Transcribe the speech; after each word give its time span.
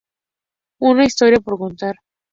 Una 0.79 1.05
historia 1.05 1.41
por 1.41 1.59
contar. 1.59 1.95